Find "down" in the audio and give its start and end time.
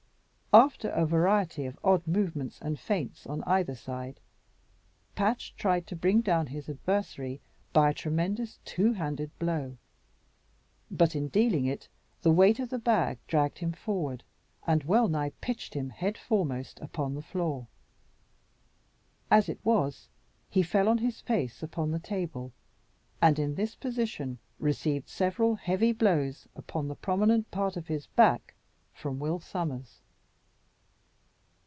6.19-6.47